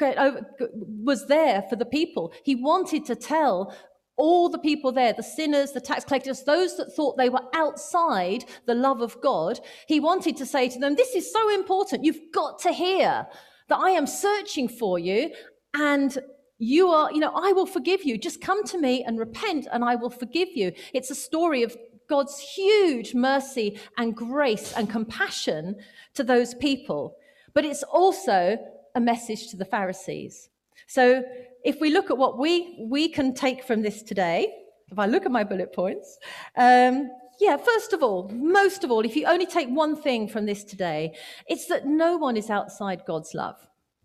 was 0.00 1.26
there 1.28 1.62
for 1.68 1.76
the 1.76 1.84
people. 1.84 2.32
He 2.42 2.56
wanted 2.56 3.04
to 3.06 3.14
tell 3.14 3.76
all 4.18 4.48
the 4.48 4.58
people 4.58 4.92
there, 4.92 5.12
the 5.12 5.22
sinners, 5.22 5.72
the 5.72 5.80
tax 5.80 6.04
collectors, 6.04 6.42
those 6.42 6.76
that 6.76 6.92
thought 6.94 7.16
they 7.16 7.30
were 7.30 7.42
outside 7.54 8.44
the 8.66 8.74
love 8.74 9.00
of 9.00 9.20
God, 9.22 9.60
he 9.86 10.00
wanted 10.00 10.36
to 10.36 10.46
say 10.46 10.68
to 10.68 10.78
them, 10.78 10.96
This 10.96 11.14
is 11.14 11.32
so 11.32 11.54
important. 11.54 12.04
You've 12.04 12.32
got 12.32 12.58
to 12.60 12.72
hear 12.72 13.26
that 13.68 13.78
I 13.78 13.90
am 13.90 14.06
searching 14.06 14.68
for 14.68 14.98
you 14.98 15.30
and 15.74 16.18
you 16.58 16.88
are, 16.88 17.12
you 17.12 17.20
know, 17.20 17.32
I 17.34 17.52
will 17.52 17.66
forgive 17.66 18.04
you. 18.04 18.18
Just 18.18 18.40
come 18.40 18.64
to 18.64 18.78
me 18.78 19.04
and 19.04 19.18
repent, 19.18 19.68
and 19.70 19.84
I 19.84 19.94
will 19.94 20.10
forgive 20.10 20.48
you. 20.54 20.72
It's 20.92 21.10
a 21.10 21.14
story 21.14 21.62
of 21.62 21.76
God's 22.08 22.40
huge 22.40 23.14
mercy 23.14 23.78
and 23.96 24.16
grace 24.16 24.72
and 24.72 24.90
compassion 24.90 25.76
to 26.14 26.24
those 26.24 26.54
people. 26.54 27.16
But 27.54 27.64
it's 27.64 27.84
also 27.84 28.58
a 28.94 29.00
message 29.00 29.48
to 29.50 29.56
the 29.56 29.64
Pharisees. 29.64 30.48
So 30.88 31.22
if 31.64 31.80
we 31.80 31.90
look 31.90 32.10
at 32.10 32.18
what 32.18 32.38
we, 32.38 32.86
we 32.88 33.08
can 33.08 33.34
take 33.34 33.64
from 33.64 33.82
this 33.82 34.02
today, 34.02 34.52
if 34.90 34.98
I 34.98 35.06
look 35.06 35.26
at 35.26 35.32
my 35.32 35.44
bullet 35.44 35.72
points, 35.72 36.18
um, 36.56 37.10
yeah, 37.40 37.56
first 37.56 37.92
of 37.92 38.02
all, 38.02 38.28
most 38.30 38.84
of 38.84 38.90
all, 38.90 39.04
if 39.04 39.14
you 39.14 39.26
only 39.26 39.46
take 39.46 39.68
one 39.68 39.94
thing 39.94 40.28
from 40.28 40.46
this 40.46 40.64
today, 40.64 41.14
it's 41.46 41.66
that 41.66 41.86
no 41.86 42.16
one 42.16 42.36
is 42.36 42.50
outside 42.50 43.02
God's 43.06 43.32
love. 43.34 43.56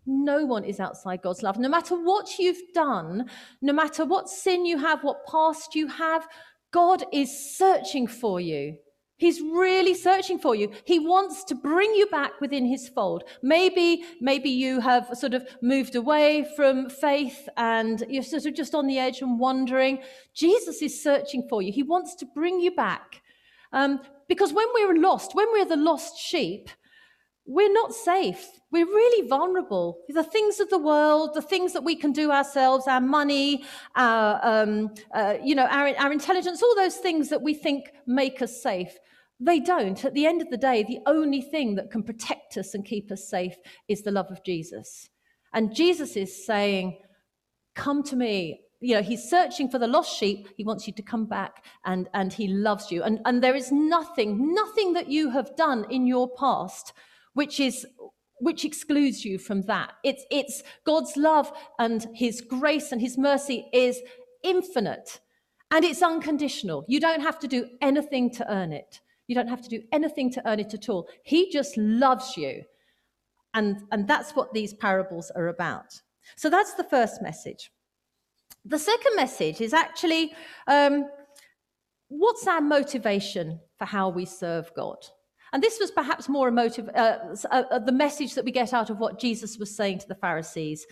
No 0.06 0.44
one 0.44 0.64
is 0.64 0.80
outside 0.80 1.22
God's 1.22 1.42
love. 1.42 1.58
No 1.58 1.68
matter 1.68 1.96
what 1.96 2.38
you've 2.38 2.72
done, 2.74 3.28
no 3.62 3.72
matter 3.72 4.04
what 4.04 4.28
sin 4.28 4.66
you 4.66 4.78
have, 4.78 5.02
what 5.02 5.26
past 5.26 5.74
you 5.74 5.88
have, 5.88 6.28
God 6.70 7.04
is 7.12 7.56
searching 7.56 8.06
for 8.06 8.40
you. 8.40 8.76
He's 9.16 9.40
really 9.40 9.94
searching 9.94 10.38
for 10.38 10.54
you. 10.54 10.72
He 10.84 10.98
wants 10.98 11.44
to 11.44 11.54
bring 11.54 11.94
you 11.94 12.06
back 12.06 12.40
within 12.40 12.66
his 12.66 12.88
fold. 12.88 13.22
Maybe, 13.42 14.04
maybe 14.20 14.50
you 14.50 14.80
have 14.80 15.08
sort 15.14 15.34
of 15.34 15.46
moved 15.62 15.94
away 15.94 16.46
from 16.56 16.90
faith 16.90 17.48
and 17.56 18.04
you're 18.08 18.24
sort 18.24 18.46
of 18.46 18.54
just 18.54 18.74
on 18.74 18.86
the 18.88 18.98
edge 18.98 19.22
and 19.22 19.38
wondering. 19.38 20.00
Jesus 20.34 20.82
is 20.82 21.00
searching 21.00 21.46
for 21.48 21.62
you. 21.62 21.72
He 21.72 21.84
wants 21.84 22.16
to 22.16 22.26
bring 22.26 22.58
you 22.58 22.72
back. 22.72 23.22
Um, 23.72 24.00
because 24.28 24.52
when 24.52 24.66
we're 24.74 25.00
lost, 25.00 25.34
when 25.34 25.46
we're 25.52 25.64
the 25.64 25.76
lost 25.76 26.18
sheep, 26.18 26.68
we're 27.46 27.72
not 27.72 27.92
safe. 27.92 28.48
We're 28.70 28.86
really 28.86 29.28
vulnerable. 29.28 29.98
The 30.08 30.24
things 30.24 30.60
of 30.60 30.70
the 30.70 30.78
world, 30.78 31.34
the 31.34 31.42
things 31.42 31.74
that 31.74 31.84
we 31.84 31.94
can 31.94 32.12
do 32.12 32.32
ourselves, 32.32 32.86
our 32.88 33.00
money, 33.00 33.64
our, 33.94 34.40
um, 34.42 34.94
uh, 35.12 35.34
you 35.42 35.54
know, 35.54 35.66
our, 35.66 35.94
our 35.96 36.12
intelligence, 36.12 36.62
all 36.62 36.74
those 36.74 36.96
things 36.96 37.28
that 37.28 37.42
we 37.42 37.54
think 37.54 37.90
make 38.06 38.40
us 38.40 38.62
safe, 38.62 38.96
they 39.38 39.60
don't. 39.60 40.04
At 40.04 40.14
the 40.14 40.26
end 40.26 40.40
of 40.40 40.50
the 40.50 40.56
day, 40.56 40.84
the 40.84 41.00
only 41.06 41.42
thing 41.42 41.74
that 41.74 41.90
can 41.90 42.02
protect 42.02 42.56
us 42.56 42.72
and 42.72 42.84
keep 42.84 43.12
us 43.12 43.28
safe 43.28 43.56
is 43.88 44.02
the 44.02 44.10
love 44.10 44.30
of 44.30 44.42
Jesus. 44.42 45.10
And 45.52 45.74
Jesus 45.74 46.16
is 46.16 46.46
saying, 46.46 46.98
Come 47.74 48.02
to 48.04 48.16
me. 48.16 48.60
You 48.80 48.96
know, 48.96 49.02
he's 49.02 49.28
searching 49.28 49.68
for 49.68 49.78
the 49.78 49.86
lost 49.86 50.16
sheep. 50.16 50.48
He 50.56 50.64
wants 50.64 50.86
you 50.86 50.92
to 50.94 51.02
come 51.02 51.26
back 51.26 51.64
and, 51.84 52.08
and 52.14 52.32
he 52.32 52.48
loves 52.48 52.92
you. 52.92 53.02
And, 53.02 53.20
and 53.24 53.42
there 53.42 53.54
is 53.56 53.72
nothing, 53.72 54.54
nothing 54.54 54.92
that 54.92 55.08
you 55.08 55.30
have 55.30 55.56
done 55.56 55.86
in 55.90 56.06
your 56.06 56.28
past 56.28 56.92
which 57.34 57.60
is 57.60 57.86
which 58.40 58.64
excludes 58.64 59.24
you 59.24 59.38
from 59.38 59.62
that. 59.62 59.92
It's, 60.02 60.24
it's 60.30 60.62
God's 60.84 61.16
love 61.16 61.52
and 61.78 62.06
his 62.14 62.40
grace 62.40 62.92
and 62.92 63.00
his 63.00 63.16
mercy 63.16 63.66
is 63.72 64.00
infinite 64.42 65.20
and 65.70 65.84
it's 65.84 66.02
unconditional. 66.02 66.84
You 66.88 67.00
don't 67.00 67.22
have 67.22 67.38
to 67.40 67.48
do 67.48 67.66
anything 67.80 68.30
to 68.32 68.52
earn 68.52 68.72
it. 68.72 69.00
You 69.26 69.34
don't 69.34 69.48
have 69.48 69.62
to 69.62 69.68
do 69.68 69.82
anything 69.92 70.30
to 70.32 70.46
earn 70.48 70.60
it 70.60 70.74
at 70.74 70.88
all. 70.88 71.08
He 71.22 71.50
just 71.50 71.76
loves 71.76 72.36
you. 72.36 72.64
And, 73.54 73.78
and 73.90 74.06
that's 74.06 74.32
what 74.32 74.52
these 74.52 74.74
parables 74.74 75.30
are 75.34 75.48
about. 75.48 76.00
So 76.36 76.50
that's 76.50 76.74
the 76.74 76.84
first 76.84 77.22
message. 77.22 77.70
The 78.64 78.78
second 78.78 79.16
message 79.16 79.60
is 79.60 79.72
actually 79.72 80.34
um, 80.66 81.06
what's 82.08 82.46
our 82.46 82.60
motivation 82.60 83.60
for 83.78 83.84
how 83.84 84.08
we 84.08 84.24
serve 84.24 84.70
God? 84.74 84.98
And 85.54 85.62
this 85.62 85.78
was 85.78 85.92
perhaps 85.92 86.28
more 86.28 86.48
emotive, 86.48 86.88
uh, 86.96 87.18
uh, 87.48 87.62
uh, 87.70 87.78
the 87.78 87.92
message 87.92 88.34
that 88.34 88.44
we 88.44 88.50
get 88.50 88.74
out 88.74 88.90
of 88.90 88.98
what 88.98 89.20
Jesus 89.20 89.56
was 89.56 89.74
saying 89.74 90.00
to 90.00 90.08
the 90.08 90.16
Pharisees. 90.16 90.84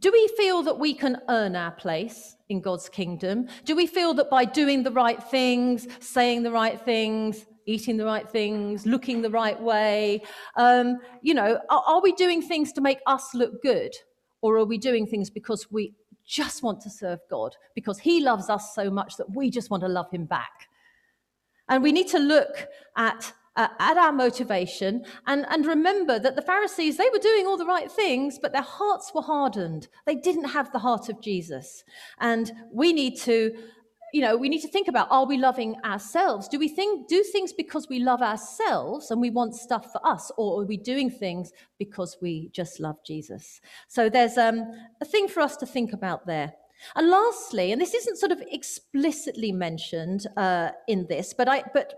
Do 0.00 0.10
we 0.10 0.26
feel 0.36 0.64
that 0.64 0.76
we 0.76 0.92
can 0.92 1.20
earn 1.28 1.54
our 1.54 1.70
place 1.70 2.34
in 2.48 2.60
God's 2.60 2.88
kingdom? 2.88 3.46
Do 3.64 3.76
we 3.76 3.86
feel 3.86 4.12
that 4.14 4.28
by 4.28 4.44
doing 4.44 4.82
the 4.82 4.90
right 4.90 5.22
things, 5.22 5.86
saying 6.00 6.42
the 6.42 6.50
right 6.50 6.80
things, 6.80 7.46
eating 7.64 7.96
the 7.96 8.04
right 8.04 8.28
things, 8.28 8.86
looking 8.86 9.22
the 9.22 9.30
right 9.30 9.60
way, 9.60 10.22
um, 10.56 10.98
you 11.22 11.32
know, 11.32 11.60
are, 11.70 11.84
are 11.86 12.02
we 12.02 12.10
doing 12.12 12.42
things 12.42 12.72
to 12.72 12.80
make 12.80 12.98
us 13.06 13.34
look 13.34 13.62
good? 13.62 13.94
Or 14.42 14.56
are 14.56 14.64
we 14.64 14.78
doing 14.78 15.06
things 15.06 15.30
because 15.30 15.70
we 15.70 15.94
just 16.26 16.64
want 16.64 16.80
to 16.80 16.90
serve 16.90 17.20
God, 17.30 17.54
because 17.76 18.00
He 18.00 18.20
loves 18.20 18.50
us 18.50 18.74
so 18.74 18.90
much 18.90 19.16
that 19.16 19.32
we 19.32 19.48
just 19.48 19.70
want 19.70 19.82
to 19.84 19.88
love 19.88 20.10
Him 20.10 20.24
back? 20.24 20.68
And 21.68 21.84
we 21.84 21.92
need 21.92 22.08
to 22.08 22.18
look 22.18 22.66
at 22.96 23.32
uh, 23.56 23.68
at 23.78 23.96
our 23.96 24.12
motivation 24.12 25.04
and, 25.26 25.46
and 25.48 25.66
remember 25.66 26.18
that 26.18 26.36
the 26.36 26.42
Pharisees, 26.42 26.96
they 26.96 27.08
were 27.12 27.18
doing 27.18 27.46
all 27.46 27.56
the 27.56 27.66
right 27.66 27.90
things, 27.90 28.38
but 28.40 28.52
their 28.52 28.62
hearts 28.62 29.12
were 29.14 29.22
hardened. 29.22 29.88
They 30.06 30.16
didn't 30.16 30.44
have 30.44 30.72
the 30.72 30.80
heart 30.80 31.08
of 31.08 31.20
Jesus. 31.20 31.84
And 32.18 32.52
we 32.72 32.92
need 32.92 33.16
to, 33.20 33.54
you 34.12 34.20
know, 34.20 34.36
we 34.36 34.48
need 34.48 34.62
to 34.62 34.68
think 34.68 34.88
about 34.88 35.08
are 35.10 35.26
we 35.26 35.36
loving 35.36 35.76
ourselves? 35.84 36.48
Do 36.48 36.58
we 36.58 36.68
think, 36.68 37.08
do 37.08 37.22
things 37.22 37.52
because 37.52 37.88
we 37.88 38.00
love 38.00 38.22
ourselves 38.22 39.10
and 39.10 39.20
we 39.20 39.30
want 39.30 39.54
stuff 39.54 39.92
for 39.92 40.04
us, 40.06 40.30
or 40.36 40.62
are 40.62 40.66
we 40.66 40.76
doing 40.76 41.10
things 41.10 41.52
because 41.78 42.16
we 42.20 42.48
just 42.52 42.80
love 42.80 42.96
Jesus? 43.04 43.60
So 43.88 44.08
there's 44.08 44.38
um, 44.38 44.72
a 45.00 45.04
thing 45.04 45.28
for 45.28 45.40
us 45.40 45.56
to 45.58 45.66
think 45.66 45.92
about 45.92 46.26
there. 46.26 46.54
And 46.96 47.08
lastly, 47.08 47.72
and 47.72 47.80
this 47.80 47.94
isn't 47.94 48.18
sort 48.18 48.32
of 48.32 48.42
explicitly 48.50 49.52
mentioned 49.52 50.26
uh, 50.36 50.70
in 50.86 51.06
this, 51.08 51.32
but 51.32 51.48
I, 51.48 51.62
but 51.72 51.94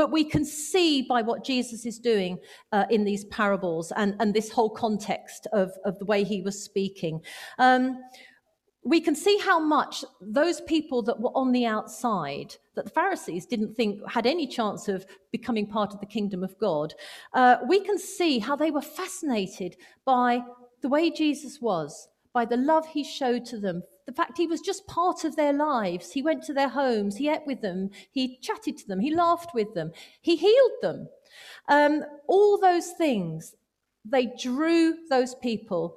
but 0.00 0.10
we 0.10 0.24
can 0.24 0.46
see 0.46 1.02
by 1.02 1.20
what 1.20 1.44
Jesus 1.44 1.84
is 1.84 1.98
doing 1.98 2.38
uh, 2.72 2.86
in 2.88 3.04
these 3.04 3.26
parables 3.26 3.92
and, 3.96 4.16
and 4.18 4.32
this 4.32 4.50
whole 4.50 4.70
context 4.70 5.46
of, 5.52 5.70
of 5.84 5.98
the 5.98 6.06
way 6.06 6.24
he 6.24 6.40
was 6.40 6.64
speaking. 6.64 7.20
Um, 7.58 8.00
we 8.82 9.02
can 9.02 9.14
see 9.14 9.36
how 9.36 9.60
much 9.60 10.02
those 10.22 10.62
people 10.62 11.02
that 11.02 11.20
were 11.20 11.36
on 11.36 11.52
the 11.52 11.66
outside, 11.66 12.56
that 12.76 12.86
the 12.86 12.90
Pharisees 12.90 13.44
didn't 13.44 13.74
think 13.74 14.00
had 14.08 14.26
any 14.26 14.46
chance 14.46 14.88
of 14.88 15.04
becoming 15.32 15.66
part 15.66 15.92
of 15.92 16.00
the 16.00 16.06
kingdom 16.06 16.42
of 16.42 16.58
God, 16.58 16.94
uh, 17.34 17.58
we 17.68 17.80
can 17.80 17.98
see 17.98 18.38
how 18.38 18.56
they 18.56 18.70
were 18.70 18.80
fascinated 18.80 19.76
by 20.06 20.40
the 20.80 20.88
way 20.88 21.10
Jesus 21.10 21.60
was, 21.60 22.08
by 22.32 22.46
the 22.46 22.56
love 22.56 22.86
he 22.86 23.04
showed 23.04 23.44
to 23.44 23.58
them, 23.58 23.82
the 24.10 24.16
fact 24.16 24.38
he 24.38 24.48
was 24.48 24.60
just 24.60 24.88
part 24.88 25.22
of 25.22 25.36
their 25.36 25.52
lives. 25.52 26.10
He 26.10 26.20
went 26.20 26.42
to 26.44 26.52
their 26.52 26.68
homes, 26.68 27.16
he 27.16 27.28
ate 27.28 27.46
with 27.46 27.60
them, 27.60 27.90
he 28.10 28.38
chatted 28.38 28.76
to 28.78 28.88
them, 28.88 28.98
he 28.98 29.14
laughed 29.14 29.54
with 29.54 29.72
them, 29.74 29.92
he 30.20 30.34
healed 30.34 30.78
them. 30.82 31.08
Um, 31.68 32.02
all 32.26 32.58
those 32.58 32.90
things, 32.98 33.54
they 34.04 34.26
drew 34.26 34.94
those 35.08 35.36
people 35.36 35.96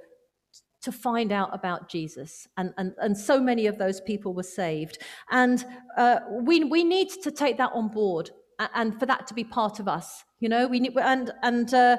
to 0.83 0.91
find 0.91 1.31
out 1.31 1.49
about 1.55 1.89
Jesus. 1.89 2.47
And, 2.55 2.71
and, 2.77 2.93
and 2.99 3.17
so 3.17 3.39
many 3.39 3.65
of 3.65 3.79
those 3.79 3.99
people 3.99 4.35
were 4.35 4.43
saved. 4.43 4.99
And 5.31 5.65
uh, 5.97 6.19
we, 6.29 6.63
we 6.65 6.83
need 6.83 7.09
to 7.23 7.31
take 7.31 7.57
that 7.57 7.71
on 7.73 7.87
board 7.87 8.29
and 8.75 8.99
for 8.99 9.07
that 9.07 9.25
to 9.25 9.33
be 9.33 9.43
part 9.43 9.79
of 9.79 9.87
us. 9.87 10.23
You 10.39 10.49
know, 10.49 10.67
we 10.67 10.81
need, 10.81 10.95
and, 10.97 11.31
and, 11.41 11.73
uh, 11.73 11.97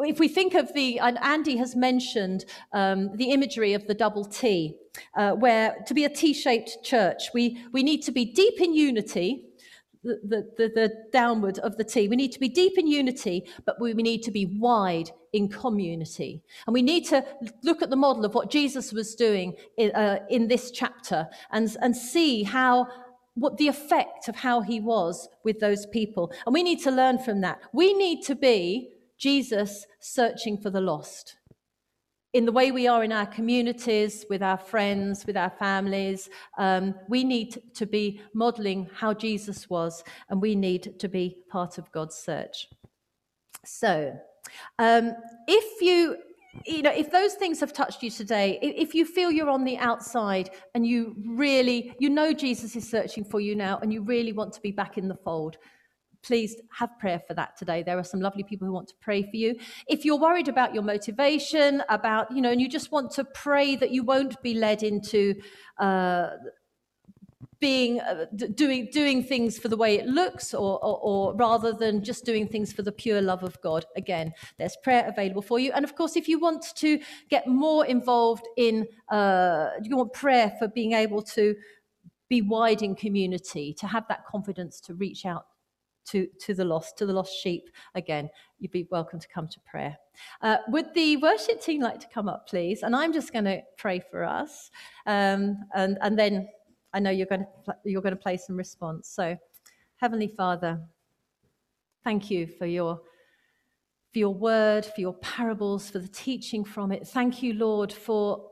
if 0.00 0.18
we 0.18 0.28
think 0.28 0.54
of 0.54 0.72
the, 0.74 0.98
and 0.98 1.18
Andy 1.22 1.56
has 1.56 1.76
mentioned 1.76 2.44
um, 2.72 3.16
the 3.16 3.30
imagery 3.30 3.74
of 3.74 3.86
the 3.86 3.94
double 3.94 4.24
T, 4.24 4.76
uh, 5.16 5.32
where 5.32 5.76
to 5.86 5.94
be 5.94 6.04
a 6.04 6.08
T 6.08 6.32
shaped 6.32 6.78
church, 6.82 7.24
we, 7.32 7.64
we 7.72 7.82
need 7.82 8.02
to 8.02 8.12
be 8.12 8.24
deep 8.24 8.60
in 8.60 8.74
unity, 8.74 9.46
the, 10.02 10.46
the, 10.58 10.68
the, 10.68 10.92
downward 11.12 11.58
of 11.60 11.76
the 11.78 11.84
T. 11.84 12.08
We 12.08 12.16
need 12.16 12.32
to 12.32 12.40
be 12.40 12.48
deep 12.48 12.76
in 12.76 12.86
unity, 12.86 13.46
but 13.64 13.80
we, 13.80 13.94
we 13.94 14.02
need 14.02 14.22
to 14.24 14.30
be 14.30 14.44
wide 14.58 15.10
in 15.32 15.48
community. 15.48 16.42
And 16.66 16.74
we 16.74 16.82
need 16.82 17.06
to 17.06 17.24
look 17.62 17.80
at 17.80 17.88
the 17.88 17.96
model 17.96 18.24
of 18.24 18.34
what 18.34 18.50
Jesus 18.50 18.92
was 18.92 19.14
doing 19.14 19.54
in, 19.78 19.92
uh, 19.92 20.18
in 20.28 20.48
this 20.48 20.70
chapter 20.70 21.26
and, 21.50 21.74
and 21.80 21.96
see 21.96 22.42
how 22.42 22.88
what 23.36 23.56
the 23.56 23.66
effect 23.66 24.28
of 24.28 24.36
how 24.36 24.60
he 24.60 24.78
was 24.78 25.28
with 25.42 25.58
those 25.58 25.86
people. 25.86 26.32
And 26.46 26.54
we 26.54 26.62
need 26.62 26.80
to 26.82 26.90
learn 26.90 27.18
from 27.18 27.40
that. 27.40 27.60
We 27.72 27.92
need 27.92 28.22
to 28.26 28.36
be 28.36 28.90
Jesus 29.18 29.86
searching 30.00 30.58
for 30.58 30.70
the 30.70 30.80
lost. 30.80 31.36
In 32.32 32.44
the 32.44 32.52
way 32.52 32.72
we 32.72 32.88
are 32.88 33.04
in 33.04 33.12
our 33.12 33.26
communities, 33.26 34.26
with 34.28 34.42
our 34.42 34.58
friends, 34.58 35.24
with 35.24 35.36
our 35.36 35.50
families, 35.50 36.28
um, 36.58 36.94
we 37.08 37.22
need 37.22 37.62
to 37.74 37.86
be 37.86 38.20
modeling 38.34 38.88
how 38.92 39.14
Jesus 39.14 39.70
was, 39.70 40.02
and 40.28 40.42
we 40.42 40.56
need 40.56 40.98
to 40.98 41.08
be 41.08 41.38
part 41.48 41.78
of 41.78 41.90
God's 41.92 42.16
search. 42.16 42.66
So, 43.64 44.18
um, 44.78 45.14
if 45.46 45.80
you 45.80 46.16
you 46.64 46.82
know 46.82 46.92
if 46.92 47.10
those 47.10 47.34
things 47.34 47.58
have 47.58 47.72
touched 47.72 48.02
you 48.02 48.10
today 48.10 48.58
if 48.62 48.94
you 48.94 49.04
feel 49.04 49.30
you're 49.30 49.50
on 49.50 49.64
the 49.64 49.76
outside 49.78 50.50
and 50.74 50.86
you 50.86 51.16
really 51.26 51.92
you 51.98 52.08
know 52.08 52.32
jesus 52.32 52.76
is 52.76 52.88
searching 52.88 53.24
for 53.24 53.40
you 53.40 53.56
now 53.56 53.78
and 53.82 53.92
you 53.92 54.02
really 54.02 54.32
want 54.32 54.52
to 54.52 54.60
be 54.60 54.70
back 54.70 54.96
in 54.96 55.08
the 55.08 55.16
fold 55.16 55.58
please 56.24 56.56
have 56.70 56.98
prayer 56.98 57.20
for 57.26 57.34
that 57.34 57.56
today. 57.56 57.82
There 57.82 57.98
are 57.98 58.04
some 58.04 58.20
lovely 58.20 58.42
people 58.42 58.66
who 58.66 58.72
want 58.72 58.88
to 58.88 58.94
pray 59.00 59.22
for 59.22 59.36
you. 59.36 59.56
If 59.86 60.04
you're 60.04 60.18
worried 60.18 60.48
about 60.48 60.74
your 60.74 60.82
motivation, 60.82 61.82
about, 61.88 62.34
you 62.34 62.40
know, 62.40 62.50
and 62.50 62.60
you 62.60 62.68
just 62.68 62.90
want 62.90 63.10
to 63.12 63.24
pray 63.24 63.76
that 63.76 63.90
you 63.90 64.02
won't 64.02 64.40
be 64.42 64.54
led 64.54 64.82
into 64.82 65.34
uh, 65.78 66.30
being 67.60 68.00
uh, 68.00 68.26
doing 68.54 68.88
doing 68.92 69.22
things 69.22 69.58
for 69.58 69.68
the 69.68 69.76
way 69.76 69.98
it 69.98 70.06
looks 70.06 70.52
or, 70.52 70.78
or, 70.84 70.98
or, 71.02 71.34
rather 71.36 71.72
than 71.72 72.02
just 72.02 72.24
doing 72.24 72.46
things 72.46 72.72
for 72.72 72.82
the 72.82 72.92
pure 72.92 73.22
love 73.22 73.42
of 73.42 73.58
god 73.62 73.86
again 73.96 74.32
there's 74.58 74.76
prayer 74.82 75.06
available 75.08 75.40
for 75.40 75.58
you 75.58 75.72
and 75.72 75.84
of 75.84 75.94
course 75.94 76.16
if 76.16 76.28
you 76.28 76.38
want 76.38 76.62
to 76.74 77.00
get 77.30 77.46
more 77.46 77.86
involved 77.86 78.46
in 78.58 78.86
uh, 79.10 79.70
you 79.82 79.96
want 79.96 80.12
prayer 80.12 80.52
for 80.58 80.68
being 80.68 80.92
able 80.92 81.22
to 81.22 81.54
be 82.28 82.42
wide 82.42 82.82
in 82.82 82.94
community 82.94 83.72
to 83.72 83.86
have 83.86 84.06
that 84.08 84.26
confidence 84.26 84.80
to 84.80 84.94
reach 84.94 85.24
out 85.24 85.46
to, 86.06 86.26
to 86.40 86.54
the 86.54 86.64
lost, 86.64 86.96
to 86.98 87.06
the 87.06 87.12
lost 87.12 87.34
sheep. 87.34 87.70
Again, 87.94 88.28
you'd 88.58 88.70
be 88.70 88.86
welcome 88.90 89.18
to 89.18 89.28
come 89.28 89.48
to 89.48 89.60
prayer. 89.60 89.96
Uh, 90.42 90.58
would 90.68 90.92
the 90.94 91.16
worship 91.18 91.60
team 91.60 91.80
like 91.80 92.00
to 92.00 92.08
come 92.12 92.28
up, 92.28 92.48
please? 92.48 92.82
And 92.82 92.94
I'm 92.94 93.12
just 93.12 93.32
going 93.32 93.46
to 93.46 93.62
pray 93.76 94.00
for 94.00 94.24
us, 94.24 94.70
um, 95.06 95.64
and 95.74 95.98
and 96.00 96.18
then 96.18 96.48
I 96.92 97.00
know 97.00 97.10
you're 97.10 97.26
going 97.26 97.46
to 97.66 97.76
you're 97.84 98.02
going 98.02 98.16
to 98.16 98.20
play 98.20 98.36
some 98.36 98.56
response. 98.56 99.08
So, 99.08 99.36
Heavenly 99.96 100.28
Father, 100.28 100.80
thank 102.04 102.30
you 102.30 102.46
for 102.46 102.66
your 102.66 103.00
for 104.12 104.18
your 104.20 104.34
word, 104.34 104.86
for 104.86 105.00
your 105.00 105.14
parables, 105.14 105.90
for 105.90 105.98
the 105.98 106.08
teaching 106.08 106.64
from 106.64 106.92
it. 106.92 107.08
Thank 107.08 107.42
you, 107.42 107.54
Lord, 107.54 107.92
for 107.92 108.48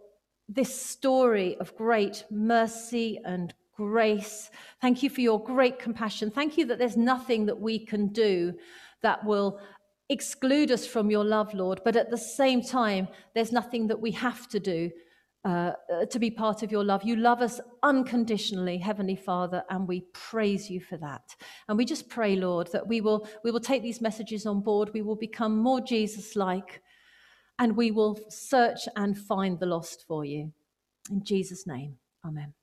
this 0.48 0.74
story 0.74 1.56
of 1.58 1.76
great 1.76 2.24
mercy 2.30 3.20
and 3.24 3.54
grace. 3.86 4.50
Thank 4.80 5.02
you 5.02 5.10
for 5.10 5.20
your 5.20 5.42
great 5.42 5.78
compassion. 5.78 6.30
Thank 6.30 6.56
you 6.56 6.66
that 6.66 6.78
there's 6.78 6.96
nothing 6.96 7.46
that 7.46 7.60
we 7.60 7.78
can 7.84 8.08
do 8.08 8.54
that 9.02 9.24
will 9.24 9.60
exclude 10.08 10.70
us 10.70 10.86
from 10.86 11.10
your 11.10 11.24
love, 11.24 11.52
Lord. 11.54 11.80
But 11.84 11.96
at 11.96 12.10
the 12.10 12.18
same 12.18 12.62
time, 12.62 13.08
there's 13.34 13.52
nothing 13.52 13.88
that 13.88 14.00
we 14.00 14.12
have 14.12 14.48
to 14.48 14.60
do 14.60 14.90
uh, 15.44 15.72
uh, 15.92 16.06
to 16.06 16.18
be 16.20 16.30
part 16.30 16.62
of 16.62 16.70
your 16.70 16.84
love. 16.84 17.02
You 17.02 17.16
love 17.16 17.42
us 17.42 17.60
unconditionally, 17.82 18.78
Heavenly 18.78 19.16
Father, 19.16 19.64
and 19.70 19.88
we 19.88 20.02
praise 20.12 20.70
you 20.70 20.80
for 20.80 20.96
that. 20.98 21.34
And 21.68 21.76
we 21.76 21.84
just 21.84 22.08
pray, 22.08 22.36
Lord, 22.36 22.68
that 22.72 22.86
we 22.86 23.00
will 23.00 23.26
we 23.42 23.50
will 23.50 23.60
take 23.60 23.82
these 23.82 24.00
messages 24.00 24.46
on 24.46 24.60
board. 24.60 24.90
We 24.94 25.02
will 25.02 25.16
become 25.16 25.58
more 25.58 25.80
Jesus-like, 25.80 26.80
and 27.58 27.76
we 27.76 27.90
will 27.90 28.20
search 28.28 28.82
and 28.94 29.18
find 29.18 29.58
the 29.58 29.66
lost 29.66 30.04
for 30.06 30.24
you. 30.24 30.52
In 31.10 31.24
Jesus' 31.24 31.66
name, 31.66 31.96
Amen. 32.24 32.54